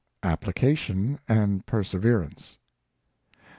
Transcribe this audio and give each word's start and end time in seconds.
^3 0.23 0.29
3 0.29 0.29
c^ 0.29 0.33
APPLICATION 0.33 1.19
AND 1.27 1.63
PERSEVERANCE. 1.67 2.57